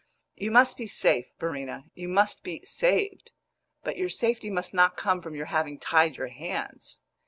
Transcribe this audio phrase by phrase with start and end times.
[0.35, 3.33] You must be safe, Verena you must be saved;
[3.83, 7.01] but your safety must not come from your having tied your hands.